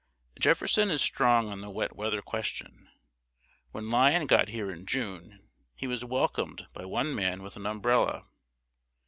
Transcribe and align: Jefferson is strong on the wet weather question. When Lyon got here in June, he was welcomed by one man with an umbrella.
Jefferson 0.39 0.89
is 0.89 0.99
strong 0.99 1.51
on 1.51 1.61
the 1.61 1.69
wet 1.69 1.95
weather 1.95 2.23
question. 2.23 2.89
When 3.71 3.87
Lyon 3.91 4.25
got 4.25 4.47
here 4.47 4.71
in 4.71 4.87
June, 4.87 5.47
he 5.75 5.85
was 5.85 6.03
welcomed 6.03 6.65
by 6.73 6.85
one 6.85 7.13
man 7.13 7.43
with 7.43 7.55
an 7.55 7.67
umbrella. 7.67 8.25